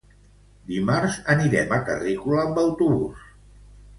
Dimarts 0.69 1.17
anirem 1.33 1.75
a 1.77 1.79
Carrícola 1.89 2.39
amb 2.45 2.59
autobús. 2.63 3.23